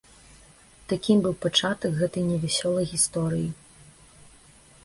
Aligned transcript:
Такім 0.93 1.17
быў 1.25 1.35
пачатак 1.43 1.91
гэтай 1.99 2.23
невясёлай 2.31 2.85
гісторыі. 2.93 3.47